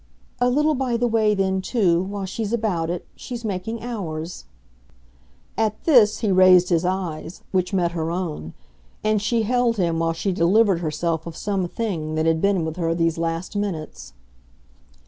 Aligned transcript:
"A 0.39 0.49
little 0.49 0.73
by 0.73 0.97
the 0.97 1.05
way 1.05 1.35
then 1.35 1.61
too, 1.61 2.01
while 2.01 2.25
she's 2.25 2.51
about 2.51 2.89
it, 2.89 3.05
she's 3.15 3.45
making 3.45 3.83
ours." 3.83 4.45
At 5.55 5.83
this 5.83 6.21
he 6.21 6.31
raised 6.31 6.69
his 6.69 6.83
eyes, 6.83 7.43
which 7.51 7.71
met 7.71 7.91
her 7.91 8.09
own, 8.09 8.53
and 9.03 9.21
she 9.21 9.43
held 9.43 9.77
him 9.77 9.99
while 9.99 10.13
she 10.13 10.31
delivered 10.31 10.79
herself 10.79 11.27
of 11.27 11.37
some 11.37 11.67
thing 11.67 12.15
that 12.15 12.25
had 12.25 12.41
been 12.41 12.65
with 12.65 12.77
her 12.77 12.95
these 12.95 13.19
last 13.19 13.55
minutes. 13.55 14.13